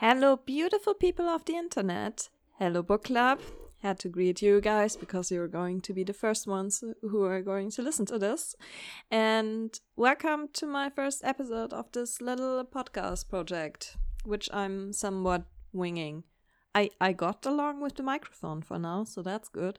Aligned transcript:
Hello, 0.00 0.34
beautiful 0.34 0.94
people 0.94 1.28
of 1.28 1.44
the 1.44 1.56
internet. 1.56 2.30
Hello, 2.58 2.82
book 2.82 3.04
club. 3.04 3.38
Had 3.82 3.98
to 3.98 4.08
greet 4.08 4.40
you 4.40 4.58
guys 4.62 4.96
because 4.96 5.30
you're 5.30 5.46
going 5.46 5.82
to 5.82 5.92
be 5.92 6.04
the 6.04 6.14
first 6.14 6.46
ones 6.46 6.82
who 7.02 7.24
are 7.24 7.42
going 7.42 7.70
to 7.72 7.82
listen 7.82 8.06
to 8.06 8.18
this. 8.18 8.56
And 9.10 9.78
welcome 9.96 10.48
to 10.54 10.66
my 10.66 10.88
first 10.88 11.22
episode 11.22 11.74
of 11.74 11.92
this 11.92 12.22
little 12.22 12.64
podcast 12.64 13.28
project, 13.28 13.98
which 14.24 14.48
I'm 14.54 14.94
somewhat 14.94 15.42
winging. 15.70 16.24
I, 16.74 16.88
I 16.98 17.12
got 17.12 17.44
along 17.44 17.82
with 17.82 17.96
the 17.96 18.02
microphone 18.02 18.62
for 18.62 18.78
now, 18.78 19.04
so 19.04 19.20
that's 19.20 19.50
good. 19.50 19.78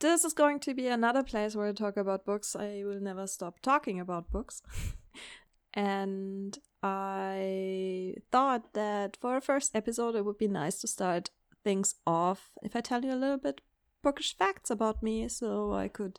This 0.00 0.24
is 0.24 0.32
going 0.32 0.58
to 0.58 0.74
be 0.74 0.88
another 0.88 1.22
place 1.22 1.54
where 1.54 1.68
I 1.68 1.72
talk 1.72 1.96
about 1.96 2.26
books. 2.26 2.56
I 2.56 2.82
will 2.84 2.98
never 2.98 3.28
stop 3.28 3.60
talking 3.60 4.00
about 4.00 4.32
books. 4.32 4.60
and 5.76 6.58
I 6.82 8.14
thought 8.32 8.72
that 8.72 9.18
for 9.20 9.36
a 9.36 9.42
first 9.42 9.76
episode, 9.76 10.16
it 10.16 10.24
would 10.24 10.38
be 10.38 10.48
nice 10.48 10.80
to 10.80 10.88
start 10.88 11.30
things 11.62 11.96
off 12.06 12.50
if 12.62 12.74
I 12.74 12.80
tell 12.80 13.04
you 13.04 13.12
a 13.12 13.14
little 13.14 13.38
bit 13.38 13.60
bookish 14.02 14.36
facts 14.36 14.70
about 14.70 15.02
me 15.02 15.28
so 15.28 15.74
I 15.74 15.88
could 15.88 16.18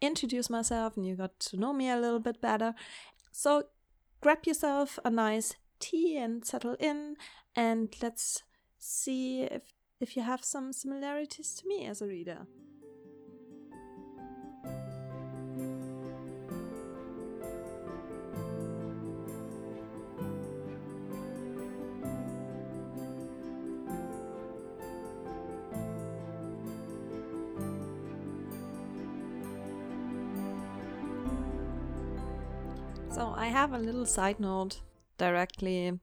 introduce 0.00 0.48
myself 0.48 0.96
and 0.96 1.06
you 1.06 1.16
got 1.16 1.38
to 1.40 1.56
know 1.56 1.72
me 1.72 1.90
a 1.90 1.98
little 1.98 2.20
bit 2.20 2.40
better. 2.40 2.74
So 3.30 3.64
grab 4.22 4.46
yourself 4.46 4.98
a 5.04 5.10
nice 5.10 5.54
tea 5.80 6.16
and 6.16 6.44
settle 6.44 6.76
in 6.80 7.16
and 7.54 7.94
let's 8.00 8.42
see 8.78 9.42
if 9.42 9.74
if 10.00 10.16
you 10.16 10.22
have 10.22 10.44
some 10.44 10.72
similarities 10.72 11.54
to 11.56 11.68
me 11.68 11.86
as 11.86 12.00
a 12.00 12.06
reader. 12.06 12.46
So 33.14 33.32
I 33.36 33.46
have 33.46 33.72
a 33.72 33.78
little 33.78 34.06
side 34.06 34.40
note 34.40 34.80
directly 35.18 36.00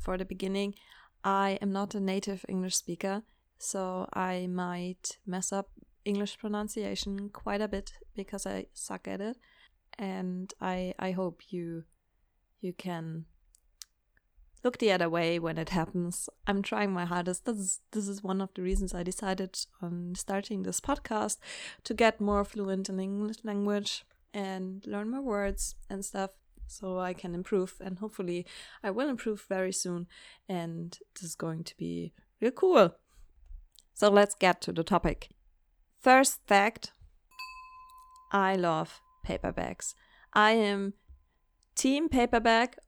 for 0.00 0.16
the 0.16 0.24
beginning. 0.24 0.74
I 1.22 1.58
am 1.60 1.72
not 1.72 1.94
a 1.94 2.00
native 2.00 2.46
English 2.48 2.74
speaker, 2.74 3.22
so 3.58 4.08
I 4.14 4.46
might 4.46 5.18
mess 5.26 5.52
up 5.52 5.68
English 6.06 6.38
pronunciation 6.38 7.28
quite 7.28 7.60
a 7.60 7.68
bit 7.68 7.92
because 8.16 8.46
I 8.46 8.64
suck 8.72 9.08
at 9.08 9.20
it. 9.20 9.36
And 9.98 10.54
I 10.58 10.94
I 10.98 11.10
hope 11.10 11.52
you 11.52 11.84
you 12.62 12.72
can 12.72 13.26
look 14.64 14.78
the 14.78 14.90
other 14.90 15.10
way 15.10 15.38
when 15.38 15.58
it 15.58 15.68
happens. 15.68 16.30
I'm 16.46 16.62
trying 16.62 16.94
my 16.94 17.04
hardest. 17.04 17.44
This 17.44 17.58
is 17.58 17.80
this 17.90 18.08
is 18.08 18.24
one 18.24 18.40
of 18.40 18.48
the 18.54 18.62
reasons 18.62 18.94
I 18.94 19.02
decided 19.02 19.58
on 19.82 20.14
starting 20.16 20.62
this 20.62 20.80
podcast 20.80 21.36
to 21.84 21.92
get 21.92 22.22
more 22.22 22.42
fluent 22.42 22.88
in 22.88 22.98
English 23.00 23.44
language 23.44 24.06
and 24.34 24.86
learn 24.86 25.10
more 25.10 25.22
words 25.22 25.74
and 25.90 26.04
stuff 26.04 26.30
so 26.66 26.98
I 26.98 27.12
can 27.12 27.34
improve. 27.34 27.74
And 27.80 27.98
hopefully, 27.98 28.46
I 28.82 28.90
will 28.90 29.08
improve 29.08 29.44
very 29.48 29.72
soon. 29.72 30.06
And 30.48 30.98
this 31.14 31.30
is 31.30 31.34
going 31.34 31.64
to 31.64 31.76
be 31.76 32.12
real 32.40 32.50
cool. 32.52 32.94
So 33.94 34.08
let's 34.08 34.34
get 34.34 34.60
to 34.62 34.72
the 34.72 34.84
topic. 34.84 35.28
First 36.00 36.40
fact 36.46 36.92
I 38.32 38.56
love 38.56 39.00
paperbacks. 39.26 39.94
I 40.32 40.52
am 40.52 40.94
team 41.74 42.08
paperback 42.08 42.78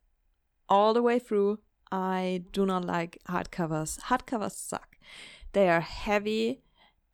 all 0.68 0.94
the 0.94 1.02
way 1.02 1.18
through. 1.18 1.60
I 1.92 2.44
do 2.52 2.66
not 2.66 2.84
like 2.84 3.18
hardcovers. 3.28 4.00
Hardcovers 4.00 4.52
suck. 4.52 4.96
They 5.52 5.68
are 5.68 5.82
heavy. 5.82 6.62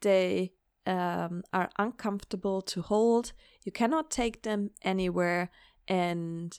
They 0.01 0.53
um, 0.87 1.43
are 1.53 1.71
uncomfortable 1.79 2.63
to 2.63 2.83
hold. 2.83 3.33
You 3.65 3.73
cannot 3.73 4.11
take 4.11 4.43
them 4.43 4.71
anywhere. 4.83 5.51
And 5.87 6.59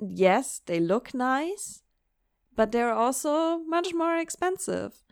yes, 0.00 0.60
they 0.66 0.80
look 0.80 1.14
nice, 1.14 1.82
but 2.54 2.72
they're 2.72 2.92
also 2.92 3.58
much 3.58 3.94
more 3.94 4.16
expensive. 4.16 5.02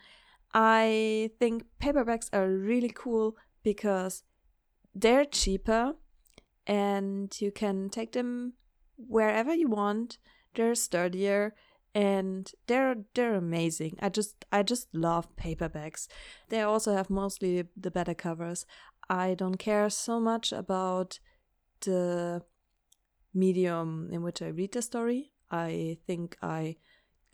I 0.54 1.30
think 1.38 1.64
paperbacks 1.80 2.28
are 2.32 2.48
really 2.48 2.92
cool 2.94 3.36
because 3.62 4.22
they're 4.94 5.24
cheaper 5.24 5.94
and 6.66 7.38
you 7.40 7.50
can 7.50 7.90
take 7.90 8.12
them 8.12 8.54
wherever 8.96 9.54
you 9.54 9.68
want. 9.68 10.18
They're 10.54 10.74
sturdier 10.74 11.54
and 11.96 12.52
they're 12.66 12.96
they're 13.14 13.34
amazing. 13.34 13.96
I 14.02 14.10
just 14.10 14.44
I 14.52 14.62
just 14.62 14.94
love 14.94 15.34
paperbacks. 15.36 16.08
They 16.50 16.60
also 16.60 16.94
have 16.94 17.08
mostly 17.08 17.64
the 17.74 17.90
better 17.90 18.12
covers. 18.12 18.66
I 19.08 19.32
don't 19.32 19.56
care 19.56 19.88
so 19.88 20.20
much 20.20 20.52
about 20.52 21.18
the 21.80 22.42
medium 23.32 24.10
in 24.12 24.22
which 24.22 24.42
I 24.42 24.48
read 24.48 24.72
the 24.72 24.82
story. 24.82 25.32
I 25.50 25.96
think 26.06 26.36
I 26.42 26.76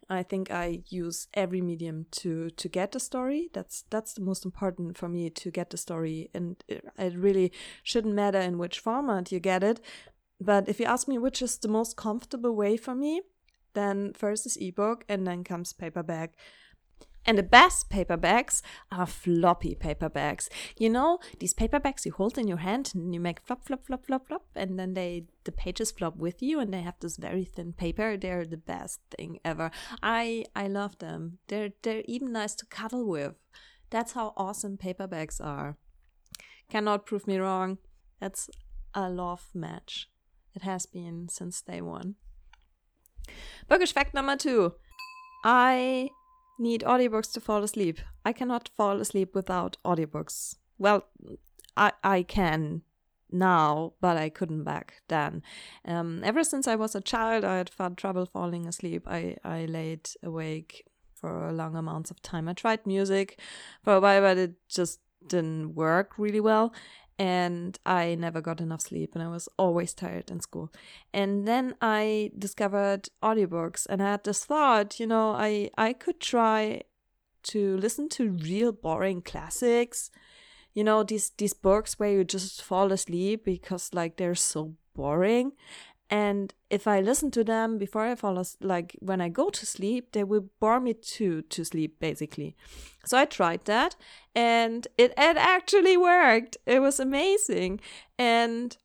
I 0.09 0.23
think 0.23 0.53
I 0.53 0.85
use 0.89 1.27
every 1.35 1.61
medium 1.61 2.07
to 2.23 2.51
to 2.51 2.69
get 2.69 2.93
the 2.93 3.01
story. 3.01 3.51
That's 3.53 3.85
that's 3.91 4.15
the 4.15 4.23
most 4.23 4.45
important 4.45 4.97
for 4.97 5.09
me 5.09 5.29
to 5.29 5.51
get 5.51 5.71
the 5.71 5.77
story, 5.77 6.31
and 6.33 6.63
it, 6.69 6.85
it 6.97 7.17
really 7.17 7.51
shouldn't 7.83 8.15
matter 8.15 8.41
in 8.41 8.59
which 8.59 8.79
format 8.79 9.33
you 9.33 9.41
get 9.41 9.65
it. 9.65 9.81
But 10.41 10.69
if 10.69 10.79
you 10.79 10.87
ask 10.87 11.09
me 11.09 11.19
which 11.19 11.43
is 11.43 11.59
the 11.59 11.69
most 11.69 11.97
comfortable 11.97 12.55
way 12.55 12.77
for 12.77 12.95
me, 12.95 13.23
then 13.75 14.13
first 14.15 14.47
is 14.47 14.57
ebook, 14.57 15.05
and 15.09 15.27
then 15.27 15.45
comes 15.45 15.73
paperback. 15.73 16.35
And 17.25 17.39
the 17.39 17.45
best 17.45 17.89
paperbacks 17.89 18.63
are 18.91 19.07
floppy 19.07 19.77
paperbacks. 19.77 20.49
You 20.77 20.91
know, 20.91 21.21
these 21.39 21.55
paperbacks 21.55 22.05
you 22.05 22.13
hold 22.13 22.37
in 22.37 22.49
your 22.49 22.59
hand 22.59 22.91
and 22.95 23.15
you 23.15 23.21
make 23.21 23.41
flop, 23.47 23.65
flop, 23.65 23.87
flop, 23.87 24.07
flop, 24.07 24.27
flop, 24.27 24.45
and 24.57 24.77
then 24.77 24.95
they 24.95 25.27
the 25.45 25.53
pages 25.53 25.93
flop 25.93 26.17
with 26.17 26.43
you 26.43 26.59
and 26.59 26.75
they 26.75 26.83
have 26.83 26.99
this 27.01 27.17
very 27.17 27.45
thin 27.45 27.75
paper. 27.75 28.17
They're 28.17 28.45
the 28.45 28.57
best 28.57 29.01
thing 29.17 29.39
ever. 29.45 29.71
I 30.03 30.47
I 30.57 30.67
love 30.67 30.99
them. 30.99 31.39
They're 31.47 31.71
they're 31.83 32.03
even 32.07 32.33
nice 32.33 32.57
to 32.57 32.67
cuddle 32.67 33.07
with. 33.07 33.35
That's 33.91 34.13
how 34.13 34.33
awesome 34.37 34.77
paperbacks 34.77 35.41
are. 35.41 35.77
Cannot 36.69 37.07
prove 37.07 37.29
me 37.29 37.37
wrong. 37.39 37.79
That's 38.19 38.51
a 38.95 39.09
love 39.09 39.49
match. 39.55 40.09
It 40.55 40.63
has 40.63 40.87
been 40.87 41.29
since 41.29 41.63
day 41.63 41.81
one. 41.81 42.17
Bookish 43.69 43.93
fact 43.93 44.15
number 44.15 44.37
two. 44.37 44.75
I 45.45 46.11
need 46.59 46.83
audiobooks 46.83 47.33
to 47.33 47.41
fall 47.41 47.63
asleep. 47.63 48.01
I 48.25 48.33
cannot 48.33 48.71
fall 48.77 49.01
asleep 49.01 49.35
without 49.35 49.77
audiobooks. 49.85 50.57
Well, 50.79 51.05
I 51.77 51.93
I 52.05 52.23
can 52.23 52.83
now, 53.33 53.95
but 54.01 54.17
I 54.17 54.29
couldn't 54.29 54.65
back 54.65 55.03
then. 55.09 55.43
Um, 55.85 56.21
ever 56.23 56.45
since 56.45 56.69
I 56.69 56.77
was 56.77 56.95
a 56.95 57.01
child, 57.01 57.45
I 57.45 57.57
had 57.57 57.71
found 57.71 57.97
trouble 57.97 58.27
falling 58.27 58.67
asleep. 58.67 59.05
I, 59.07 59.37
I 59.45 59.65
laid 59.65 60.11
awake 60.23 60.85
for 61.15 61.51
long 61.53 61.77
amounts 61.77 62.11
of 62.11 62.21
time. 62.21 62.49
I 62.49 62.53
tried 62.53 62.87
music 62.87 63.39
for 63.83 63.95
a 63.95 64.01
while, 64.01 64.21
but 64.21 64.39
it 64.39 64.55
just 64.69 65.01
didn't 65.27 65.75
work 65.75 66.19
really 66.19 66.41
well 66.41 66.75
and 67.19 67.79
I 67.85 68.15
never 68.15 68.41
got 68.41 68.61
enough 68.61 68.83
sleep 68.83 69.15
and 69.15 69.23
I 69.23 69.29
was 69.29 69.49
always 69.59 69.95
tired 69.95 70.31
in 70.31 70.41
school. 70.41 70.73
And 71.13 71.47
then 71.47 71.75
I 71.81 72.31
discovered 72.39 73.09
audiobooks 73.23 73.87
and 73.89 74.03
I 74.03 74.13
had 74.13 74.25
this 74.25 74.45
thought, 74.45 74.99
you 74.99 75.07
know, 75.07 75.31
I 75.31 75.71
I 75.77 75.93
could 75.93 76.21
try 76.21 76.83
to 77.45 77.77
listen 77.77 78.09
to 78.11 78.31
real 78.31 78.73
boring 78.73 79.23
classics. 79.23 80.11
You 80.75 80.85
know, 80.85 81.03
these 81.03 81.31
these 81.37 81.55
books 81.55 81.99
where 81.99 82.13
you 82.13 82.25
just 82.25 82.63
fall 82.63 82.93
asleep 82.93 83.45
because 83.45 83.93
like 83.93 84.17
they're 84.17 84.35
so 84.35 84.75
boring 84.95 85.53
and 86.11 86.55
if 86.71 86.87
i 86.87 87.01
listen 87.01 87.31
to 87.31 87.43
them 87.45 87.79
before 87.79 88.03
i 88.03 88.15
fall 88.15 88.39
asleep 88.39 88.69
like 88.69 88.97
when 89.01 89.21
i 89.21 89.29
go 89.29 89.49
to 89.51 89.65
sleep 89.65 90.13
they 90.13 90.25
will 90.25 90.49
bore 90.61 90.81
me 90.81 90.93
to 90.93 91.43
to 91.43 91.65
sleep 91.65 91.99
basically. 91.99 92.57
So 93.05 93.19
i 93.19 93.25
tried 93.25 93.65
that 93.65 93.97
and 94.35 94.87
it, 94.97 95.13
it 95.17 95.37
actually 95.37 95.97
worked. 95.97 96.57
It 96.67 96.81
was 96.81 96.99
amazing. 97.01 97.81
And 98.19 98.77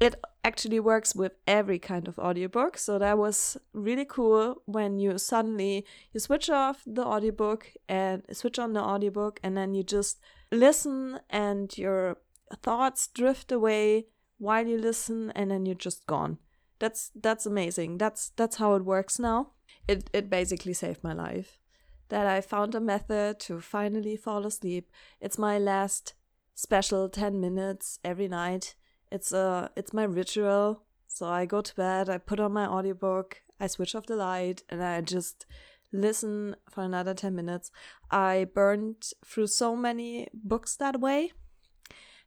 it 0.00 0.16
actually 0.44 0.80
works 0.80 1.14
with 1.14 1.32
every 1.46 1.78
kind 1.78 2.08
of 2.08 2.18
audiobook. 2.18 2.76
So 2.76 2.98
that 2.98 3.18
was 3.18 3.56
really 3.72 4.04
cool 4.04 4.62
when 4.66 4.98
you 4.98 5.16
suddenly 5.18 5.86
you 6.12 6.20
switch 6.20 6.50
off 6.50 6.82
the 6.86 7.04
audiobook 7.04 7.72
and 7.88 8.22
switch 8.32 8.58
on 8.58 8.72
the 8.72 8.80
audiobook 8.80 9.38
and 9.42 9.56
then 9.56 9.74
you 9.74 9.82
just 9.82 10.18
listen 10.50 11.20
and 11.30 11.76
your 11.78 12.18
thoughts 12.62 13.06
drift 13.06 13.52
away 13.52 14.06
while 14.38 14.66
you 14.66 14.76
listen 14.76 15.30
and 15.36 15.50
then 15.50 15.64
you're 15.64 15.74
just 15.76 16.06
gone 16.06 16.38
that's 16.82 17.12
that's 17.14 17.46
amazing. 17.46 17.98
That's 17.98 18.30
that's 18.30 18.56
how 18.56 18.74
it 18.74 18.84
works 18.84 19.20
now. 19.20 19.52
It 19.86 20.10
it 20.12 20.28
basically 20.28 20.74
saved 20.74 21.04
my 21.04 21.12
life. 21.12 21.60
That 22.08 22.26
I 22.26 22.40
found 22.40 22.74
a 22.74 22.80
method 22.80 23.38
to 23.46 23.60
finally 23.60 24.16
fall 24.16 24.44
asleep. 24.44 24.90
It's 25.20 25.38
my 25.38 25.58
last 25.58 26.14
special 26.56 27.08
10 27.08 27.40
minutes 27.40 28.00
every 28.04 28.26
night. 28.26 28.74
It's 29.12 29.30
a 29.32 29.70
it's 29.76 29.92
my 29.92 30.02
ritual. 30.02 30.82
So 31.06 31.26
I 31.28 31.46
go 31.46 31.60
to 31.60 31.76
bed, 31.76 32.08
I 32.10 32.18
put 32.18 32.40
on 32.40 32.52
my 32.52 32.66
audiobook, 32.66 33.42
I 33.60 33.68
switch 33.68 33.94
off 33.94 34.06
the 34.06 34.16
light 34.16 34.64
and 34.68 34.82
I 34.82 35.02
just 35.02 35.46
listen 35.92 36.56
for 36.68 36.82
another 36.82 37.14
10 37.14 37.32
minutes. 37.36 37.70
I 38.10 38.48
burned 38.52 39.04
through 39.24 39.46
so 39.46 39.76
many 39.76 40.26
books 40.34 40.74
that 40.76 41.00
way. 41.00 41.30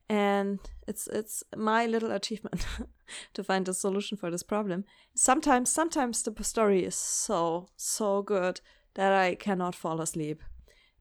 And 0.08 0.60
it's 0.88 1.08
it's 1.08 1.44
my 1.56 1.88
little 1.88 2.12
achievement 2.12 2.66
to 3.34 3.44
find 3.44 3.68
a 3.68 3.74
solution 3.74 4.18
for 4.18 4.30
this 4.30 4.44
problem. 4.44 4.86
Sometimes 5.16 5.72
sometimes 5.72 6.22
the 6.22 6.44
story 6.44 6.86
is 6.86 6.96
so 6.96 7.70
so 7.76 8.22
good 8.22 8.62
that 8.94 9.14
I 9.14 9.36
cannot 9.36 9.76
fall 9.76 10.02
asleep. 10.02 10.44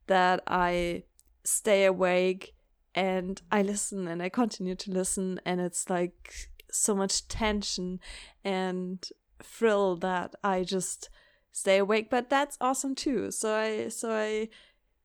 That 0.07 0.43
I 0.47 1.05
stay 1.45 1.85
awake 1.85 2.55
and 2.95 3.41
I 3.51 3.63
listen 3.63 4.07
and 4.09 4.23
I 4.23 4.29
continue 4.29 4.75
to 4.77 4.91
listen 4.91 5.41
and 5.45 5.61
it's 5.61 5.91
like 5.91 6.51
so 6.71 6.95
much 6.95 7.29
tension 7.29 8.01
and 8.45 9.07
thrill 9.43 9.97
that 9.97 10.35
I 10.43 10.65
just 10.65 11.11
stay 11.53 11.79
awake 11.79 12.09
but 12.11 12.31
that's 12.31 12.57
awesome 12.61 12.95
too 12.95 13.31
so 13.31 13.55
I 13.55 13.89
so 13.89 14.13
I 14.13 14.49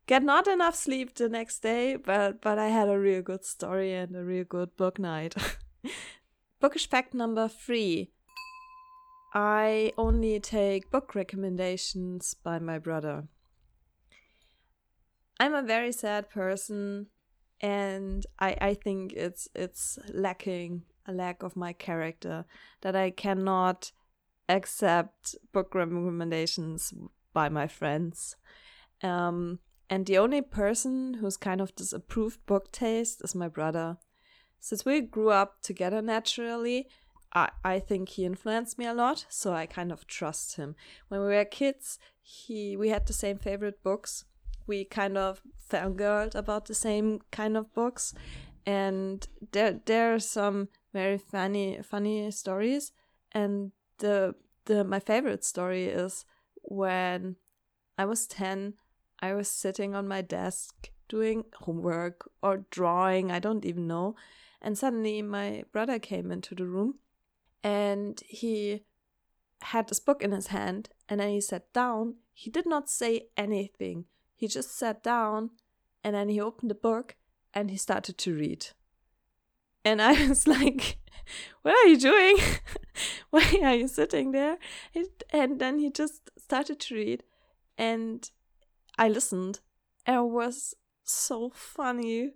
get 0.10 0.24
not 0.24 0.48
enough 0.48 0.76
sleep 0.76 1.14
the 1.14 1.30
next 1.30 1.60
day 1.60 1.96
but 1.96 2.42
but 2.42 2.58
I 2.58 2.70
had 2.70 2.90
a 2.90 2.98
real 2.98 3.22
good 3.22 3.46
story 3.46 3.94
and 3.94 4.16
a 4.16 4.24
real 4.24 4.44
good 4.44 4.76
book 4.76 4.98
night. 4.98 5.36
Bookish 6.60 6.90
fact 6.90 7.14
number 7.14 7.48
3 7.48 8.10
I 9.36 9.94
only 9.98 10.40
take 10.40 10.90
book 10.90 11.14
recommendations 11.14 12.34
by 12.34 12.58
my 12.58 12.80
brother. 12.80 13.28
I'm 15.40 15.54
a 15.54 15.62
very 15.62 15.92
sad 15.92 16.32
person 16.32 17.06
and 17.62 18.26
I 18.40 18.58
I 18.60 18.74
think 18.74 19.14
it's 19.14 19.48
it's 19.54 20.00
lacking 20.12 20.86
a 21.06 21.14
lack 21.14 21.44
of 21.44 21.56
my 21.56 21.72
character 21.72 22.46
that 22.82 22.96
I 22.96 23.12
cannot 23.12 23.92
accept 24.48 25.36
book 25.54 25.76
recommendations 25.76 26.94
by 27.32 27.48
my 27.50 27.68
friends. 27.68 28.36
Um, 29.04 29.60
and 29.90 30.06
the 30.06 30.18
only 30.18 30.42
person 30.42 31.16
who's 31.16 31.38
kind 31.38 31.62
of 31.62 31.76
disapproved 31.76 32.46
book 32.46 32.72
taste 32.72 33.22
is 33.24 33.36
my 33.36 33.48
brother. 33.48 33.98
Since 34.60 34.86
we 34.86 35.02
grew 35.02 35.30
up 35.30 35.62
together 35.62 36.02
naturally, 36.02 36.88
I, 37.34 37.50
I 37.64 37.80
think 37.80 38.10
he 38.10 38.26
influenced 38.26 38.78
me 38.78 38.86
a 38.86 38.94
lot, 38.94 39.26
so 39.30 39.54
I 39.54 39.66
kind 39.66 39.92
of 39.92 40.06
trust 40.08 40.56
him. 40.58 40.76
When 41.08 41.22
we 41.22 41.28
were 41.28 41.46
kids, 41.46 42.00
he 42.22 42.76
we 42.78 42.90
had 42.90 43.06
the 43.06 43.14
same 43.14 43.38
favorite 43.38 43.82
books. 43.84 44.26
We 44.68 44.86
kind 44.86 45.18
of 45.18 45.42
fangirled 45.70 46.36
about 46.36 46.66
the 46.66 46.74
same 46.76 47.22
kind 47.32 47.58
of 47.58 47.74
books. 47.74 48.14
And 48.66 49.28
there 49.52 49.80
there 49.86 50.14
are 50.14 50.20
some 50.20 50.70
very 50.94 51.18
funny 51.18 51.80
funny 51.84 52.32
stories 52.32 52.92
and 53.32 53.72
the 54.00 54.36
the 54.66 54.84
my 54.84 55.00
favorite 55.00 55.44
story 55.44 55.86
is 55.86 56.26
when 56.64 57.36
I 57.98 58.06
was 58.06 58.28
10 58.28 58.74
I 59.22 59.34
was 59.34 59.50
sitting 59.50 59.96
on 59.96 60.08
my 60.08 60.22
desk 60.22 60.90
doing 61.08 61.46
homework 61.62 62.30
or 62.42 62.66
drawing 62.70 63.32
I 63.32 63.40
don't 63.40 63.66
even 63.66 63.88
know 63.88 64.16
and 64.62 64.78
suddenly 64.78 65.22
my 65.22 65.64
brother 65.72 66.00
came 66.00 66.32
into 66.32 66.54
the 66.54 66.66
room 66.66 67.00
and 67.64 68.22
he 68.28 68.84
had 69.62 69.90
this 69.90 70.00
book 70.00 70.22
in 70.22 70.32
his 70.32 70.48
hand 70.48 70.90
and 71.08 71.20
then 71.20 71.30
he 71.30 71.42
sat 71.42 71.72
down 71.74 72.16
he 72.34 72.50
did 72.50 72.68
not 72.68 72.90
say 72.90 73.28
anything 73.36 74.06
he 74.36 74.48
just 74.48 74.78
sat 74.78 75.04
down 75.04 75.50
and 76.04 76.16
then 76.16 76.30
he 76.30 76.40
opened 76.40 76.70
the 76.70 76.76
book 76.76 77.16
and 77.54 77.72
he 77.72 77.78
started 77.78 78.18
to 78.20 78.36
read 78.36 78.68
and 79.86 80.02
I 80.02 80.28
was 80.28 80.48
like, 80.48 80.98
What 81.62 81.74
are 81.74 81.88
you 81.88 81.98
doing? 81.98 82.38
Why 83.30 83.60
are 83.64 83.76
you 83.76 83.88
sitting 83.88 84.32
there? 84.32 84.58
And 85.32 85.60
then 85.60 85.80
he 85.80 85.90
just 85.90 86.30
started 86.38 86.80
to 86.82 86.96
read, 86.96 87.24
and 87.78 88.30
I 89.00 89.08
listened. 89.08 89.62
It 90.06 90.26
was 90.26 90.76
so 91.06 91.52
funny. 91.56 92.32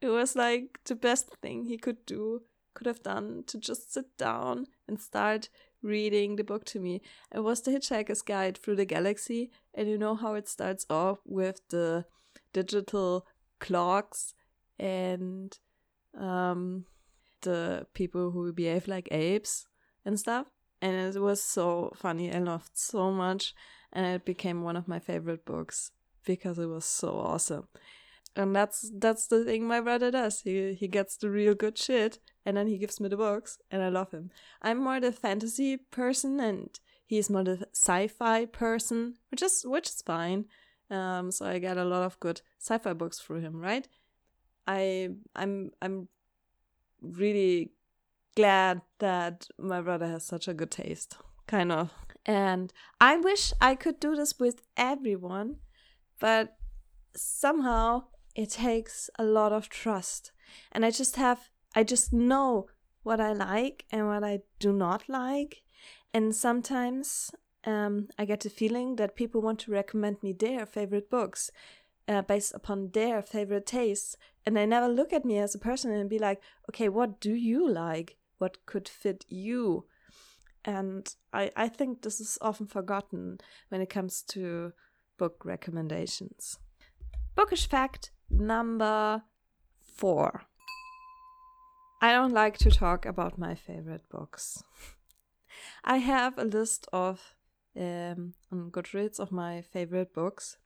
It 0.00 0.08
was 0.08 0.34
like 0.34 0.80
the 0.86 0.94
best 0.94 1.28
thing 1.42 1.64
he 1.64 1.76
could 1.76 2.06
do, 2.06 2.40
could 2.72 2.86
have 2.86 3.02
done 3.02 3.44
to 3.48 3.58
just 3.58 3.92
sit 3.92 4.16
down 4.16 4.66
and 4.88 4.98
start 4.98 5.50
reading 5.82 6.36
the 6.36 6.42
book 6.42 6.64
to 6.64 6.80
me. 6.80 7.02
It 7.34 7.40
was 7.40 7.60
The 7.60 7.72
Hitchhiker's 7.72 8.22
Guide 8.22 8.56
Through 8.56 8.76
the 8.76 8.86
Galaxy, 8.86 9.50
and 9.74 9.90
you 9.90 9.98
know 9.98 10.14
how 10.14 10.32
it 10.32 10.48
starts 10.48 10.86
off 10.88 11.18
with 11.26 11.60
the 11.68 12.06
digital 12.54 13.26
clocks 13.60 14.32
and 14.78 15.58
um, 16.18 16.86
the 17.42 17.86
people 17.92 18.30
who 18.30 18.50
behave 18.54 18.88
like 18.88 19.08
apes 19.10 19.66
and 20.02 20.18
stuff. 20.18 20.46
And 20.80 21.14
it 21.14 21.20
was 21.20 21.42
so 21.42 21.92
funny. 21.94 22.32
I 22.32 22.38
loved 22.38 22.70
so 22.72 23.10
much. 23.10 23.54
And 23.92 24.06
it 24.06 24.24
became 24.24 24.62
one 24.62 24.76
of 24.76 24.88
my 24.88 24.98
favorite 24.98 25.44
books 25.44 25.90
because 26.26 26.58
it 26.58 26.66
was 26.66 26.84
so 26.84 27.18
awesome. 27.18 27.68
And 28.34 28.54
that's 28.54 28.90
that's 28.98 29.28
the 29.28 29.44
thing 29.44 29.66
my 29.66 29.80
brother 29.80 30.10
does. 30.10 30.42
He 30.42 30.74
he 30.74 30.88
gets 30.88 31.16
the 31.16 31.30
real 31.30 31.54
good 31.54 31.78
shit 31.78 32.18
and 32.44 32.56
then 32.56 32.66
he 32.66 32.76
gives 32.76 33.00
me 33.00 33.08
the 33.08 33.16
books 33.16 33.58
and 33.70 33.82
I 33.82 33.88
love 33.88 34.10
him. 34.10 34.30
I'm 34.60 34.84
more 34.84 35.00
the 35.00 35.10
fantasy 35.10 35.78
person 35.78 36.38
and 36.38 36.68
he's 37.06 37.30
more 37.30 37.44
the 37.44 37.66
sci-fi 37.72 38.44
person, 38.44 39.14
which 39.30 39.42
is 39.42 39.64
which 39.66 39.88
is 39.88 40.02
fine. 40.02 40.44
Um, 40.90 41.30
so 41.30 41.46
I 41.46 41.58
get 41.58 41.78
a 41.78 41.84
lot 41.84 42.02
of 42.02 42.20
good 42.20 42.42
sci-fi 42.60 42.92
books 42.92 43.18
through 43.18 43.40
him, 43.40 43.56
right? 43.58 43.88
I 44.66 45.10
I'm 45.34 45.70
I'm 45.80 46.08
really 47.00 47.72
glad 48.36 48.82
that 48.98 49.48
my 49.58 49.80
brother 49.80 50.06
has 50.06 50.24
such 50.24 50.46
a 50.46 50.54
good 50.54 50.70
taste, 50.70 51.16
kind 51.46 51.72
of. 51.72 51.90
And 52.24 52.72
I 53.00 53.16
wish 53.16 53.52
I 53.60 53.74
could 53.74 54.00
do 54.00 54.14
this 54.16 54.38
with 54.38 54.62
everyone, 54.76 55.56
but 56.18 56.56
somehow 57.14 58.04
it 58.34 58.50
takes 58.50 59.10
a 59.18 59.24
lot 59.24 59.52
of 59.52 59.68
trust. 59.68 60.32
And 60.72 60.84
I 60.84 60.90
just 60.90 61.16
have, 61.16 61.50
I 61.74 61.82
just 61.82 62.12
know 62.12 62.66
what 63.02 63.20
I 63.20 63.32
like 63.32 63.84
and 63.90 64.06
what 64.06 64.24
I 64.24 64.40
do 64.58 64.72
not 64.72 65.08
like. 65.08 65.62
And 66.12 66.34
sometimes 66.34 67.30
um, 67.64 68.08
I 68.18 68.24
get 68.24 68.40
the 68.40 68.50
feeling 68.50 68.96
that 68.96 69.16
people 69.16 69.42
want 69.42 69.58
to 69.60 69.72
recommend 69.72 70.22
me 70.22 70.32
their 70.32 70.66
favorite 70.66 71.10
books 71.10 71.50
uh, 72.08 72.22
based 72.22 72.54
upon 72.54 72.90
their 72.90 73.22
favorite 73.22 73.66
tastes 73.66 74.16
and 74.44 74.56
they 74.56 74.66
never 74.66 74.88
look 74.88 75.12
at 75.12 75.24
me 75.24 75.38
as 75.38 75.54
a 75.54 75.58
person 75.58 75.90
and 75.90 76.08
be 76.08 76.18
like 76.18 76.40
okay 76.68 76.88
what 76.88 77.20
do 77.20 77.34
you 77.34 77.68
like 77.68 78.16
what 78.38 78.64
could 78.66 78.88
fit 78.88 79.24
you 79.28 79.86
and 80.64 81.16
i 81.32 81.50
i 81.56 81.68
think 81.68 82.02
this 82.02 82.20
is 82.20 82.38
often 82.40 82.66
forgotten 82.66 83.38
when 83.70 83.80
it 83.80 83.90
comes 83.90 84.22
to 84.22 84.72
book 85.16 85.44
recommendations. 85.44 86.58
Bookish 87.34 87.68
fact 87.68 88.10
number 88.30 89.22
4 89.94 90.42
i 92.02 92.12
don't 92.12 92.32
like 92.32 92.58
to 92.58 92.70
talk 92.70 93.06
about 93.06 93.38
my 93.38 93.54
favorite 93.54 94.08
books. 94.10 94.62
I 95.84 95.98
have 95.98 96.36
a 96.36 96.44
list 96.44 96.86
of 96.92 97.34
um, 97.76 98.34
on 98.52 98.70
Goodreads 98.70 99.18
of 99.18 99.32
my 99.32 99.62
favorite 99.62 100.12
books 100.12 100.58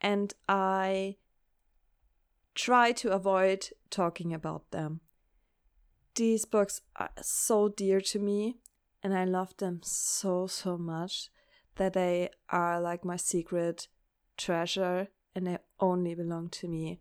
and 0.00 0.32
I 0.48 1.16
try 2.54 2.92
to 2.92 3.12
avoid 3.12 3.68
talking 3.90 4.32
about 4.32 4.70
them. 4.70 5.00
These 6.14 6.44
books 6.44 6.80
are 6.96 7.10
so 7.22 7.68
dear 7.68 8.00
to 8.00 8.18
me, 8.18 8.56
and 9.02 9.16
I 9.16 9.24
love 9.24 9.56
them 9.58 9.80
so, 9.82 10.46
so 10.48 10.76
much 10.76 11.30
that 11.78 11.94
they 11.94 12.30
are 12.50 12.80
like 12.80 13.04
my 13.04 13.16
secret 13.16 13.88
treasure 14.36 15.08
and 15.34 15.46
they 15.46 15.58
only 15.80 16.14
belong 16.14 16.48
to 16.50 16.68
me. 16.68 17.00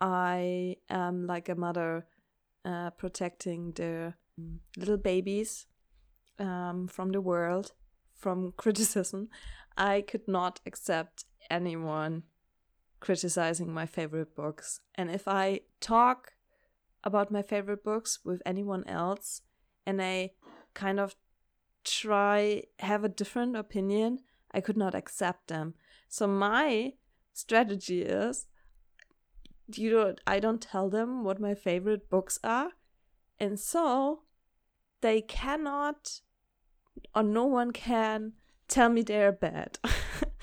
I 0.00 0.76
am 0.88 1.26
like 1.26 1.48
a 1.48 1.54
mother 1.54 2.06
uh, 2.64 2.90
protecting 2.90 3.72
their 3.72 4.16
little 4.76 4.96
babies 4.96 5.66
um, 6.38 6.88
from 6.88 7.10
the 7.10 7.20
world, 7.20 7.72
from 8.14 8.52
criticism. 8.56 9.28
I 9.76 10.02
could 10.02 10.26
not 10.26 10.60
accept 10.66 11.24
anyone 11.50 12.24
criticizing 13.00 13.72
my 13.72 13.86
favorite 13.86 14.34
books. 14.34 14.80
And 14.94 15.10
if 15.10 15.28
I 15.28 15.60
talk 15.80 16.32
about 17.04 17.30
my 17.30 17.42
favorite 17.42 17.84
books 17.84 18.20
with 18.24 18.42
anyone 18.44 18.84
else 18.86 19.42
and 19.86 20.02
I 20.02 20.32
kind 20.74 20.98
of 20.98 21.14
try 21.84 22.62
have 22.80 23.04
a 23.04 23.08
different 23.08 23.56
opinion, 23.56 24.20
I 24.52 24.60
could 24.60 24.76
not 24.76 24.94
accept 24.94 25.48
them. 25.48 25.74
So 26.08 26.26
my 26.26 26.94
strategy 27.32 28.02
is 28.02 28.46
you 29.74 29.90
don't 29.90 30.20
I 30.26 30.40
don't 30.40 30.62
tell 30.62 30.88
them 30.88 31.24
what 31.24 31.40
my 31.40 31.54
favorite 31.54 32.08
books 32.08 32.38
are. 32.42 32.70
And 33.38 33.60
so 33.60 34.22
they 35.00 35.20
cannot 35.20 36.20
or 37.14 37.22
no 37.22 37.44
one 37.44 37.70
can 37.70 38.32
tell 38.66 38.88
me 38.88 39.02
they're 39.02 39.32
bad 39.32 39.78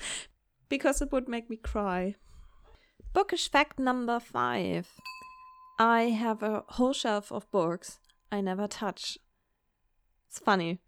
because 0.68 1.02
it 1.02 1.12
would 1.12 1.28
make 1.28 1.50
me 1.50 1.56
cry. 1.56 2.14
Bookish 3.12 3.50
fact 3.50 3.78
number 3.78 4.20
five 4.20 4.88
I 5.78 6.04
have 6.04 6.42
a 6.42 6.64
whole 6.68 6.92
shelf 6.92 7.30
of 7.30 7.50
books 7.50 7.98
I 8.32 8.40
never 8.40 8.66
touch. 8.66 9.18
It's 10.28 10.38
funny 10.38 10.80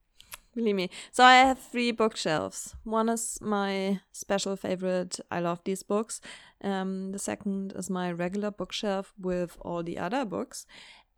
Believe 0.59 0.75
me. 0.75 0.91
So 1.13 1.23
I 1.23 1.37
have 1.37 1.61
three 1.61 1.93
bookshelves. 1.93 2.75
One 2.83 3.09
is 3.09 3.39
my 3.41 4.01
special 4.11 4.57
favorite. 4.57 5.21
I 5.31 5.39
love 5.39 5.61
these 5.65 5.85
books. 5.85 6.21
Um, 6.65 7.13
the 7.13 7.19
second 7.21 7.75
is 7.77 7.89
my 7.89 8.11
regular 8.11 8.51
bookshelf 8.51 9.15
with 9.17 9.57
all 9.61 9.85
the 9.85 9.99
other 9.99 10.25
books. 10.25 10.67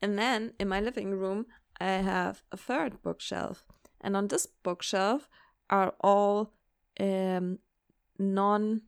And 0.02 0.18
then 0.18 0.52
in 0.60 0.68
my 0.68 0.78
living 0.78 1.12
room, 1.12 1.46
I 1.80 2.02
have 2.02 2.42
a 2.52 2.58
third 2.58 3.02
bookshelf. 3.02 3.64
And 4.02 4.14
on 4.14 4.28
this 4.28 4.46
bookshelf 4.46 5.26
are 5.70 5.94
all 6.02 6.52
um, 6.98 7.60
non 8.18 8.82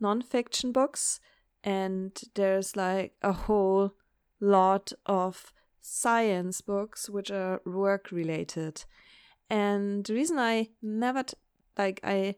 non-fiction 0.00 0.72
books 0.72 1.20
and 1.62 2.18
there's 2.34 2.76
like 2.76 3.12
a 3.20 3.32
whole 3.32 3.92
lot 4.40 4.92
of 5.04 5.52
science 5.80 6.62
books 6.62 7.10
which 7.10 7.30
are 7.30 7.60
work 7.66 8.10
related 8.10 8.84
and 9.50 10.04
the 10.04 10.14
reason 10.14 10.38
i 10.38 10.68
never 10.82 11.22
t- 11.22 11.34
like 11.76 12.00
i 12.02 12.34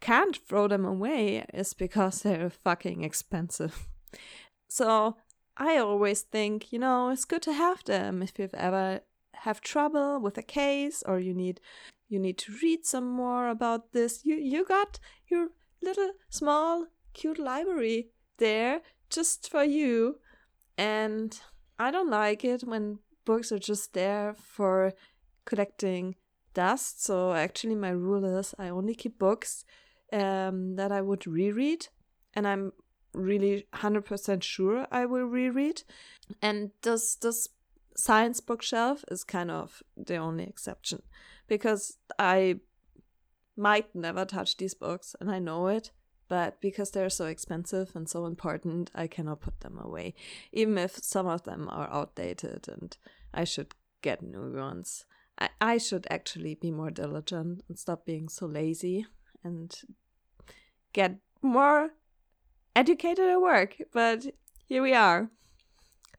can't 0.00 0.36
throw 0.48 0.66
them 0.68 0.84
away 0.84 1.44
is 1.52 1.72
because 1.74 2.22
they're 2.22 2.50
fucking 2.50 3.04
expensive. 3.04 3.88
So 4.66 5.16
i 5.56 5.76
always 5.76 6.22
think 6.22 6.72
you 6.72 6.80
know 6.80 7.10
it's 7.10 7.24
good 7.24 7.42
to 7.42 7.52
have 7.52 7.84
them 7.84 8.22
if 8.22 8.38
you've 8.38 8.54
ever 8.54 9.00
have 9.44 9.60
trouble 9.60 10.18
with 10.18 10.36
a 10.36 10.42
case 10.42 11.02
or 11.06 11.20
you 11.20 11.32
need 11.32 11.60
you 12.08 12.18
need 12.18 12.38
to 12.38 12.52
read 12.62 12.84
some 12.84 13.08
more 13.08 13.48
about 13.48 13.92
this. 13.92 14.24
You 14.24 14.36
you 14.36 14.64
got 14.64 14.98
your 15.28 15.48
little 15.82 16.12
small 16.28 16.86
cute 17.12 17.38
library 17.38 18.08
there 18.38 18.82
just 19.10 19.50
for 19.50 19.64
you. 19.64 20.16
And 20.76 21.38
I 21.78 21.90
don't 21.90 22.10
like 22.10 22.44
it 22.44 22.62
when 22.62 22.98
books 23.24 23.50
are 23.52 23.58
just 23.58 23.94
there 23.94 24.34
for 24.34 24.92
collecting 25.44 26.16
dust. 26.54 27.04
So 27.04 27.32
actually, 27.32 27.74
my 27.74 27.90
rule 27.90 28.24
is 28.24 28.54
I 28.58 28.68
only 28.68 28.94
keep 28.94 29.18
books 29.18 29.64
um, 30.12 30.76
that 30.76 30.92
I 30.92 31.00
would 31.00 31.26
reread, 31.26 31.88
and 32.34 32.46
I'm 32.46 32.72
really 33.12 33.66
hundred 33.74 34.04
percent 34.04 34.44
sure 34.44 34.86
I 34.90 35.06
will 35.06 35.24
reread. 35.24 35.82
And 36.42 36.70
this 36.82 37.16
this 37.16 37.48
science 37.96 38.40
bookshelf 38.40 39.04
is 39.10 39.24
kind 39.24 39.50
of 39.50 39.82
the 39.96 40.16
only 40.16 40.44
exception 40.44 41.02
because 41.46 41.96
I 42.18 42.60
might 43.56 43.94
never 43.94 44.24
touch 44.24 44.56
these 44.56 44.74
books, 44.74 45.14
and 45.20 45.30
I 45.30 45.38
know 45.38 45.68
it 45.68 45.90
but 46.28 46.60
because 46.60 46.90
they're 46.90 47.10
so 47.10 47.26
expensive 47.26 47.92
and 47.94 48.08
so 48.08 48.26
important, 48.26 48.90
I 48.94 49.06
cannot 49.06 49.40
put 49.40 49.60
them 49.60 49.78
away, 49.78 50.14
even 50.52 50.78
if 50.78 50.96
some 50.96 51.26
of 51.26 51.42
them 51.44 51.68
are 51.70 51.90
outdated 51.92 52.66
and 52.68 52.96
I 53.32 53.44
should 53.44 53.74
get 54.02 54.22
new 54.22 54.52
ones. 54.56 55.04
I, 55.38 55.48
I 55.60 55.78
should 55.78 56.06
actually 56.10 56.54
be 56.54 56.70
more 56.70 56.90
diligent 56.90 57.62
and 57.68 57.78
stop 57.78 58.04
being 58.06 58.28
so 58.28 58.46
lazy 58.46 59.06
and 59.42 59.74
get 60.92 61.16
more 61.42 61.90
educated 62.74 63.28
at 63.28 63.40
work. 63.40 63.76
But 63.92 64.26
here 64.66 64.82
we 64.82 64.94
are. 64.94 65.30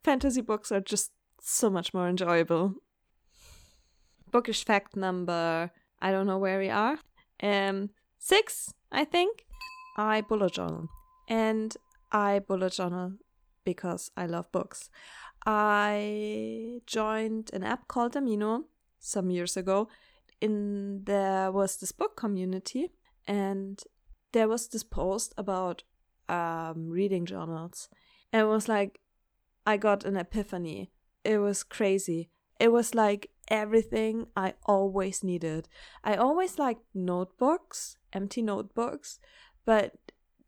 Fantasy 0.04 0.42
books 0.42 0.72
are 0.72 0.82
just 0.82 1.12
so 1.42 1.70
much 1.70 1.94
more 1.94 2.08
enjoyable. 2.08 2.76
Bookish 4.32 4.66
fact 4.66 4.96
number 4.96 5.72
I 6.02 6.12
don't 6.12 6.28
know 6.28 6.38
where 6.38 6.60
we 6.60 6.70
are. 6.70 7.00
Um 7.42 7.90
six, 8.20 8.74
I 8.92 9.06
think. 9.06 9.46
I 9.98 10.22
bullet 10.22 10.54
journal. 10.54 10.90
And 11.28 11.76
I 12.12 12.40
bullet 12.40 12.74
journal 12.74 13.14
because 13.64 14.12
I 14.16 14.26
love 14.26 14.52
books. 14.52 14.90
I 15.46 16.82
joined 16.86 17.50
an 17.54 17.64
app 17.64 17.88
called 17.88 18.14
Amino 18.14 18.66
some 19.06 19.30
years 19.30 19.56
ago. 19.58 19.88
In 20.42 21.04
there 21.06 21.52
was 21.52 21.78
this 21.78 21.92
book 21.92 22.16
community, 22.18 22.92
and 23.28 23.82
there 24.34 24.48
was 24.48 24.68
this 24.68 24.84
post 24.84 25.34
about 25.38 25.84
um, 26.28 26.90
reading 26.90 27.26
journals. 27.26 27.90
And 28.34 28.42
it 28.42 28.46
was 28.46 28.68
like 28.68 29.00
I 29.66 29.78
got 29.78 30.04
an 30.06 30.18
epiphany. 30.18 30.92
It 31.24 31.38
was 31.38 31.64
crazy. 31.64 32.30
It 32.60 32.72
was 32.72 32.94
like 32.94 33.32
everything 33.48 34.28
I 34.36 34.54
always 34.66 35.24
needed. 35.24 35.68
I 36.04 36.16
always 36.16 36.58
liked 36.60 36.84
notebooks, 36.94 37.98
empty 38.14 38.42
notebooks, 38.42 39.20
but 39.66 39.96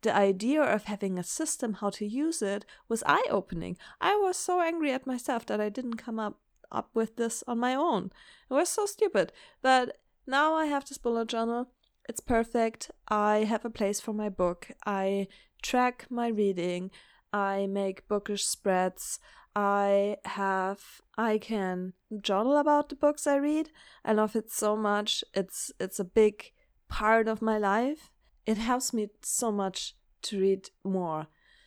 the 0.02 0.14
idea 0.14 0.62
of 0.62 0.84
having 0.84 1.18
a 1.18 1.24
system 1.24 1.74
how 1.74 1.90
to 1.90 2.06
use 2.06 2.40
it 2.40 2.64
was 2.88 3.02
eye 3.06 3.26
opening. 3.30 3.76
I 4.00 4.14
was 4.16 4.36
so 4.36 4.60
angry 4.60 4.92
at 4.92 5.06
myself 5.06 5.44
that 5.46 5.60
I 5.60 5.68
didn't 5.68 5.96
come 5.96 6.18
up, 6.20 6.38
up 6.70 6.90
with 6.94 7.16
this 7.16 7.42
on 7.46 7.58
my 7.58 7.74
own. 7.74 8.10
It 8.50 8.54
was 8.54 8.68
so 8.68 8.86
stupid. 8.86 9.32
But 9.62 9.98
now 10.26 10.54
I 10.54 10.66
have 10.66 10.86
this 10.86 10.98
bullet 10.98 11.28
journal. 11.28 11.70
It's 12.08 12.20
perfect. 12.20 12.90
I 13.08 13.38
have 13.44 13.64
a 13.64 13.70
place 13.70 14.00
for 14.00 14.12
my 14.12 14.28
book. 14.28 14.70
I 14.86 15.28
track 15.62 16.06
my 16.10 16.28
reading. 16.28 16.90
I 17.32 17.66
make 17.66 18.08
bookish 18.08 18.44
spreads. 18.44 19.18
I 19.54 20.16
have 20.24 21.00
I 21.16 21.38
can 21.38 21.94
journal 22.22 22.56
about 22.56 22.88
the 22.88 22.96
books 22.96 23.26
I 23.26 23.36
read. 23.36 23.70
I 24.04 24.12
love 24.12 24.36
it 24.36 24.50
so 24.50 24.76
much. 24.76 25.24
It's 25.34 25.72
it's 25.80 25.98
a 25.98 26.04
big 26.04 26.52
part 26.88 27.28
of 27.28 27.42
my 27.42 27.58
life 27.58 28.10
it 28.48 28.56
helps 28.56 28.94
me 28.94 29.10
so 29.20 29.52
much 29.52 29.94
to 30.22 30.40
read 30.40 30.70
more. 30.82 31.26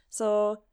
So 0.10 0.64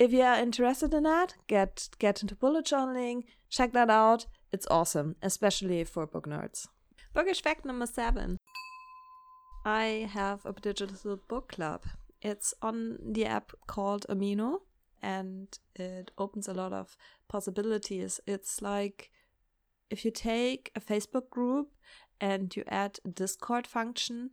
if 0.00 0.14
you 0.14 0.22
are 0.22 0.40
interested 0.40 0.94
in 0.94 1.02
that, 1.02 1.34
get 1.46 1.90
get 1.98 2.22
into 2.22 2.34
bullet 2.34 2.64
journaling, 2.64 3.24
check 3.50 3.72
that 3.72 3.90
out. 3.90 4.24
It's 4.50 4.66
awesome, 4.70 5.14
especially 5.22 5.84
for 5.84 6.06
book 6.06 6.26
nerds. 6.26 6.66
Bookish 7.14 7.42
fact 7.42 7.66
number 7.66 7.86
seven. 7.86 8.38
I 9.64 10.08
have 10.10 10.46
a 10.46 10.52
digital 10.54 11.20
book 11.28 11.48
club. 11.48 11.84
It's 12.22 12.54
on 12.62 12.98
the 13.12 13.26
app 13.26 13.52
called 13.66 14.06
Amino 14.08 14.60
and 15.02 15.58
it 15.76 16.10
opens 16.16 16.48
a 16.48 16.54
lot 16.54 16.72
of 16.72 16.96
possibilities. 17.28 18.20
It's 18.26 18.62
like 18.62 19.10
if 19.90 20.04
you 20.04 20.10
take 20.10 20.72
a 20.74 20.80
Facebook 20.80 21.28
group 21.28 21.72
and 22.20 22.56
you 22.56 22.64
add 22.68 23.00
a 23.04 23.08
Discord 23.08 23.66
function 23.66 24.30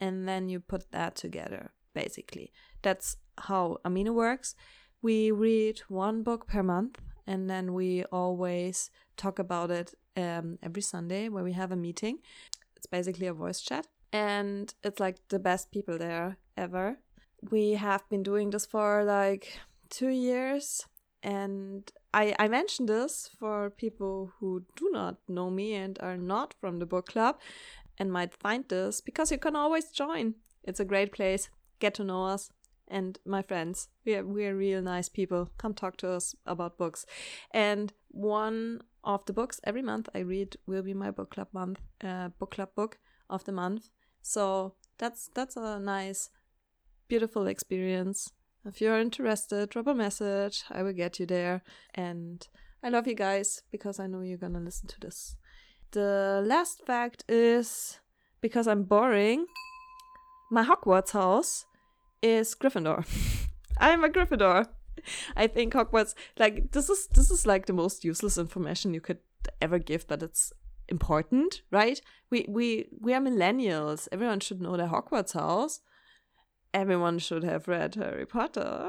and 0.00 0.26
then 0.26 0.48
you 0.48 0.60
put 0.60 0.92
that 0.92 1.14
together, 1.14 1.72
basically. 1.94 2.52
That's 2.80 3.18
how 3.36 3.78
Amino 3.84 4.14
works. 4.14 4.54
We 5.02 5.30
read 5.30 5.80
one 5.88 6.22
book 6.22 6.46
per 6.46 6.62
month 6.62 7.00
and 7.26 7.48
then 7.48 7.72
we 7.72 8.04
always 8.04 8.90
talk 9.16 9.38
about 9.38 9.70
it 9.70 9.94
um, 10.16 10.58
every 10.62 10.82
Sunday 10.82 11.28
where 11.28 11.44
we 11.44 11.52
have 11.52 11.72
a 11.72 11.76
meeting. 11.76 12.18
It's 12.76 12.86
basically 12.86 13.26
a 13.26 13.32
voice 13.32 13.60
chat 13.60 13.86
and 14.12 14.72
it's 14.82 15.00
like 15.00 15.16
the 15.28 15.38
best 15.38 15.70
people 15.70 15.96
there 15.96 16.36
ever. 16.56 16.98
We 17.50 17.72
have 17.72 18.06
been 18.10 18.22
doing 18.22 18.50
this 18.50 18.66
for 18.66 19.04
like 19.04 19.58
two 19.88 20.08
years 20.08 20.86
and 21.22 21.90
I, 22.12 22.34
I 22.38 22.48
mentioned 22.48 22.88
this 22.88 23.30
for 23.38 23.70
people 23.70 24.32
who 24.38 24.64
do 24.76 24.90
not 24.92 25.16
know 25.28 25.50
me 25.50 25.74
and 25.74 25.98
are 26.00 26.16
not 26.16 26.54
from 26.60 26.78
the 26.78 26.86
book 26.86 27.06
club 27.06 27.38
and 27.96 28.12
might 28.12 28.34
find 28.34 28.68
this 28.68 29.00
because 29.00 29.30
you 29.30 29.38
can 29.38 29.56
always 29.56 29.90
join. 29.90 30.34
It's 30.62 30.80
a 30.80 30.84
great 30.84 31.12
place. 31.12 31.48
Get 31.78 31.94
to 31.94 32.04
know 32.04 32.26
us 32.26 32.50
and 32.90 33.18
my 33.24 33.42
friends. 33.42 33.88
We 34.04 34.16
are, 34.16 34.24
we 34.24 34.46
are 34.46 34.54
real 34.54 34.82
nice 34.82 35.08
people. 35.08 35.50
Come 35.56 35.74
talk 35.74 35.96
to 35.98 36.10
us 36.10 36.34
about 36.44 36.76
books. 36.76 37.06
And 37.52 37.92
one 38.08 38.82
of 39.04 39.24
the 39.24 39.32
books 39.32 39.60
every 39.64 39.82
month 39.82 40.08
I 40.14 40.18
read 40.18 40.56
will 40.66 40.82
be 40.82 40.94
my 40.94 41.10
book 41.10 41.30
club 41.30 41.48
month, 41.52 41.78
uh, 42.02 42.28
book 42.38 42.52
club 42.52 42.70
book 42.74 42.98
of 43.30 43.44
the 43.44 43.52
month. 43.52 43.88
So 44.22 44.74
that's 44.98 45.30
that's 45.34 45.56
a 45.56 45.78
nice, 45.78 46.30
beautiful 47.08 47.46
experience. 47.46 48.32
If 48.64 48.80
you're 48.80 49.00
interested, 49.00 49.70
drop 49.70 49.86
a 49.86 49.94
message. 49.94 50.64
I 50.70 50.82
will 50.82 50.92
get 50.92 51.18
you 51.18 51.26
there. 51.26 51.62
And 51.94 52.46
I 52.82 52.90
love 52.90 53.06
you 53.06 53.14
guys 53.14 53.62
because 53.70 53.98
I 53.98 54.06
know 54.06 54.20
you're 54.20 54.36
gonna 54.36 54.60
listen 54.60 54.88
to 54.88 55.00
this. 55.00 55.36
The 55.92 56.42
last 56.46 56.84
fact 56.86 57.24
is 57.28 57.98
because 58.40 58.68
I'm 58.68 58.84
boring, 58.84 59.46
my 60.50 60.64
Hogwarts 60.64 61.12
house 61.12 61.66
is 62.22 62.54
Gryffindor. 62.54 63.06
I'm 63.78 64.04
a 64.04 64.08
Gryffindor. 64.08 64.66
I 65.36 65.46
think 65.46 65.72
Hogwarts 65.72 66.14
like 66.38 66.72
this 66.72 66.90
is 66.90 67.06
this 67.08 67.30
is 67.30 67.46
like 67.46 67.66
the 67.66 67.72
most 67.72 68.04
useless 68.04 68.36
information 68.36 68.94
you 68.94 69.00
could 69.00 69.18
ever 69.60 69.78
give, 69.78 70.06
but 70.06 70.22
it's 70.22 70.52
important, 70.88 71.62
right? 71.70 72.00
We 72.30 72.46
we 72.48 72.88
we 73.00 73.14
are 73.14 73.20
millennials. 73.20 74.08
Everyone 74.12 74.40
should 74.40 74.60
know 74.60 74.76
the 74.76 74.84
Hogwarts 74.84 75.32
house. 75.32 75.80
Everyone 76.74 77.18
should 77.18 77.44
have 77.44 77.66
read 77.68 77.94
Harry 77.94 78.26
Potter. 78.26 78.88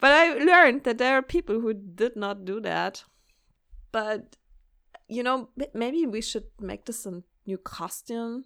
But 0.00 0.12
I 0.12 0.34
learned 0.34 0.84
that 0.84 0.98
there 0.98 1.16
are 1.16 1.22
people 1.22 1.60
who 1.60 1.74
did 1.74 2.16
not 2.16 2.44
do 2.44 2.60
that. 2.60 3.04
But 3.92 4.36
you 5.08 5.22
know, 5.22 5.48
maybe 5.74 6.06
we 6.06 6.20
should 6.20 6.44
make 6.60 6.86
this 6.86 7.04
a 7.04 7.22
new 7.46 7.58
costume, 7.58 8.44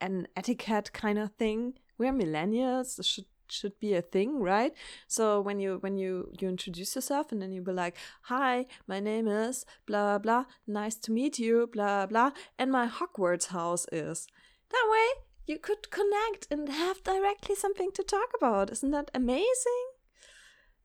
an 0.00 0.28
etiquette 0.36 0.92
kind 0.92 1.18
of 1.18 1.32
thing. 1.32 1.74
We're 2.00 2.14
millennials. 2.14 2.96
This 2.96 3.06
should 3.06 3.26
should 3.52 3.78
be 3.78 3.94
a 3.94 4.00
thing, 4.00 4.40
right? 4.40 4.72
So 5.06 5.40
when 5.40 5.60
you 5.60 5.78
when 5.80 5.98
you 5.98 6.32
you 6.40 6.48
introduce 6.48 6.94
yourself 6.94 7.30
and 7.30 7.42
then 7.42 7.52
you 7.52 7.60
be 7.60 7.72
like, 7.72 7.96
"Hi, 8.22 8.66
my 8.86 9.00
name 9.00 9.28
is 9.28 9.66
blah 9.86 10.18
blah, 10.18 10.44
nice 10.66 10.96
to 11.04 11.12
meet 11.12 11.38
you, 11.38 11.68
blah 11.70 12.06
blah, 12.06 12.30
and 12.58 12.72
my 12.72 12.86
Hogwarts 12.88 13.48
house 13.48 13.86
is." 13.92 14.26
That 14.70 14.86
way, 14.94 15.06
you 15.46 15.58
could 15.58 15.90
connect 15.90 16.46
and 16.50 16.68
have 16.68 17.02
directly 17.02 17.54
something 17.54 17.90
to 17.92 18.02
talk 18.02 18.30
about. 18.38 18.70
Isn't 18.72 18.92
that 18.92 19.10
amazing? 19.12 19.84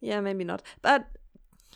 Yeah, 0.01 0.19
maybe 0.19 0.43
not, 0.43 0.63
but 0.81 1.07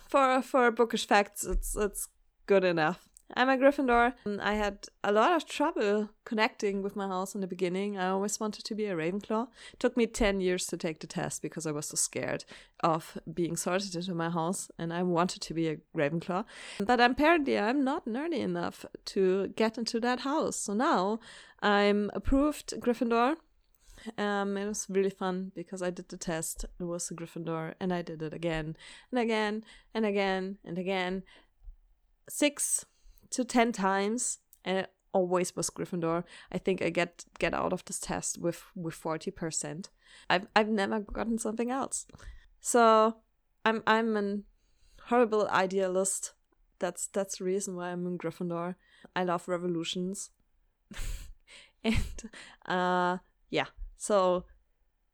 for 0.09 0.41
for 0.41 0.69
bookish 0.71 1.07
facts, 1.07 1.45
it's 1.45 1.75
it's 1.75 2.09
good 2.45 2.65
enough. 2.65 3.08
I'm 3.35 3.49
a 3.49 3.57
Gryffindor. 3.57 4.13
I 4.41 4.53
had 4.55 4.87
a 5.03 5.11
lot 5.11 5.33
of 5.33 5.45
trouble 5.45 6.09
connecting 6.25 6.81
with 6.81 6.95
my 6.95 7.07
house 7.07 7.35
in 7.35 7.41
the 7.41 7.47
beginning. 7.47 7.97
I 7.97 8.09
always 8.09 8.39
wanted 8.39 8.65
to 8.65 8.75
be 8.75 8.85
a 8.85 8.95
Ravenclaw. 8.95 9.47
It 9.73 9.79
took 9.79 9.95
me 9.95 10.07
10 10.07 10.41
years 10.41 10.65
to 10.67 10.77
take 10.77 10.99
the 10.99 11.07
test 11.07 11.41
because 11.41 11.67
I 11.67 11.71
was 11.71 11.87
so 11.87 11.95
scared 11.95 12.45
of 12.81 13.17
being 13.31 13.55
sorted 13.55 13.95
into 13.95 14.15
my 14.15 14.29
house 14.29 14.71
and 14.79 14.91
I 14.91 15.03
wanted 15.03 15.41
to 15.43 15.53
be 15.53 15.69
a 15.69 15.77
Ravenclaw. 15.95 16.43
But 16.79 16.99
apparently, 16.99 17.59
I'm 17.59 17.83
not 17.83 18.05
nerdy 18.05 18.39
enough 18.39 18.85
to 19.05 19.49
get 19.49 19.77
into 19.77 19.99
that 19.99 20.21
house. 20.21 20.55
So 20.55 20.73
now 20.73 21.19
I'm 21.61 22.09
approved 22.13 22.73
Gryffindor. 22.79 23.35
Um, 24.17 24.57
it 24.57 24.65
was 24.65 24.87
really 24.89 25.09
fun 25.09 25.51
because 25.55 25.81
I 25.81 25.89
did 25.89 26.09
the 26.09 26.17
test. 26.17 26.65
It 26.79 26.83
was 26.83 27.11
a 27.11 27.13
Gryffindor, 27.13 27.73
and 27.79 27.93
I 27.93 28.01
did 28.01 28.21
it 28.21 28.33
again 28.33 28.77
and 29.11 29.19
again 29.19 29.63
and 29.93 30.05
again 30.05 30.57
and 30.63 30.77
again. 30.77 31.23
Six 32.29 32.85
to 33.31 33.43
10 33.43 33.71
times 33.71 34.39
and 34.65 34.79
it 34.79 34.91
always 35.13 35.55
was 35.55 35.69
Gryffindor. 35.69 36.23
I 36.51 36.57
think 36.57 36.81
I 36.81 36.89
get 36.89 37.25
get 37.39 37.53
out 37.53 37.73
of 37.73 37.85
this 37.85 37.99
test 37.99 38.37
with 38.37 38.63
with 38.75 38.95
40%. 38.95 39.89
I've 40.29 40.47
I've 40.55 40.69
never 40.69 40.99
gotten 40.99 41.37
something 41.37 41.71
else. 41.71 42.05
So 42.59 43.17
I'm 43.65 43.83
I'm 43.87 44.15
an 44.17 44.43
horrible 45.05 45.47
idealist. 45.49 46.33
That's 46.79 47.07
that's 47.07 47.37
the 47.37 47.45
reason 47.45 47.75
why 47.75 47.89
I'm 47.89 48.05
in 48.05 48.17
Gryffindor. 48.17 48.75
I 49.15 49.23
love 49.23 49.47
revolutions. 49.47 50.29
and 51.83 52.31
uh 52.65 53.17
yeah. 53.49 53.67
So 53.97 54.45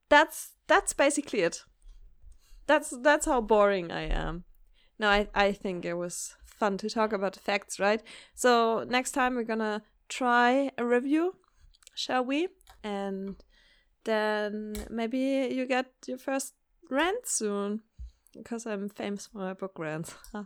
that's 0.10 0.54
that's 0.68 0.94
basically 0.94 1.42
it. 1.42 1.64
That's 2.68 2.94
that's 3.02 3.26
how 3.26 3.42
boring 3.42 3.92
I 3.92 4.04
am. 4.10 4.44
No, 5.00 5.10
I 5.10 5.28
I 5.34 5.52
think 5.52 5.86
it 5.86 5.96
was 5.96 6.36
fun 6.58 6.78
to 6.78 6.90
talk 6.90 7.14
about 7.14 7.34
the 7.34 7.40
facts, 7.40 7.80
right? 7.80 8.02
So 8.34 8.86
next 8.88 9.12
time 9.12 9.36
we're 9.36 9.44
gonna 9.44 9.84
try 10.10 10.72
a 10.78 10.86
review, 10.86 11.36
shall 11.94 12.24
we? 12.24 12.48
And 12.84 13.36
then 14.04 14.76
maybe 14.90 15.50
you 15.52 15.66
get 15.66 15.88
your 16.08 16.18
first 16.18 16.54
rant 16.90 17.28
soon, 17.28 17.82
because 18.34 18.66
I'm 18.66 18.90
famous 18.90 19.28
for 19.28 19.40
my 19.40 19.54
book 19.54 19.78
rants. 19.78 20.16
uh, 20.34 20.44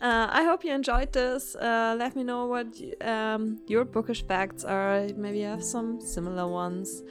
I 0.00 0.44
hope 0.44 0.64
you 0.64 0.72
enjoyed 0.72 1.12
this. 1.12 1.56
Uh, 1.56 1.96
let 1.98 2.14
me 2.16 2.24
know 2.24 2.46
what 2.46 2.66
um, 3.00 3.60
your 3.66 3.84
bookish 3.84 4.26
facts 4.26 4.64
are. 4.64 5.06
Maybe 5.16 5.38
you 5.40 5.46
have 5.46 5.64
some 5.64 6.00
similar 6.00 6.46
ones. 6.46 7.02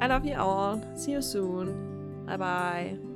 I 0.00 0.06
love 0.06 0.24
you 0.24 0.36
all. 0.36 0.82
See 0.96 1.12
you 1.12 1.22
soon. 1.22 2.24
Bye 2.26 2.36
bye. 2.36 3.07